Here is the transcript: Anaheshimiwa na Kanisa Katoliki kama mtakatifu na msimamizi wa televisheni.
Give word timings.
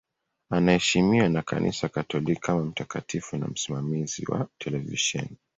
Anaheshimiwa 0.49 1.29
na 1.29 1.41
Kanisa 1.41 1.89
Katoliki 1.89 2.41
kama 2.41 2.63
mtakatifu 2.63 3.37
na 3.37 3.47
msimamizi 3.47 4.25
wa 4.29 4.47
televisheni. 4.57 5.37